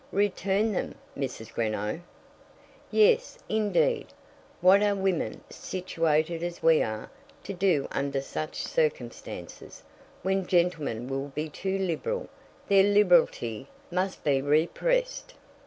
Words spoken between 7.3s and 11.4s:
to do under such circumstances? When gentlemen will